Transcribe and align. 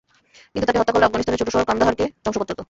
কিন্তু 0.51 0.65
তাঁকে 0.67 0.79
হত্যা 0.81 0.93
করলে 0.93 1.07
আফগানিস্তানের 1.07 1.39
ছোট্ট 1.39 1.51
শহর 1.55 1.67
কান্দাহারকে 1.69 2.05
ধ্বংস 2.23 2.37
করতে 2.39 2.51
হতো। 2.53 2.59